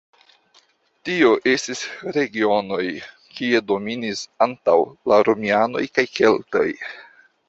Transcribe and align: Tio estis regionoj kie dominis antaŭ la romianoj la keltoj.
Tio 1.09 1.33
estis 1.51 1.83
regionoj 2.15 2.79
kie 3.39 3.61
dominis 3.73 4.23
antaŭ 4.47 4.79
la 5.13 5.21
romianoj 5.29 5.83
la 5.99 6.07
keltoj. 6.21 6.65